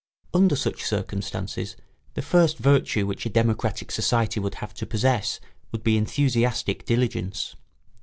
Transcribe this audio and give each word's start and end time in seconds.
]Under 0.33 0.55
such 0.55 0.83
circumstances 0.83 1.75
the 2.15 2.23
first 2.23 2.57
virtue 2.57 3.05
which 3.05 3.27
a 3.27 3.29
democratic 3.29 3.91
society 3.91 4.39
would 4.39 4.55
have 4.55 4.73
to 4.73 4.87
possess 4.87 5.39
would 5.71 5.83
be 5.83 5.95
enthusiastic 5.95 6.87
diligence. 6.87 7.55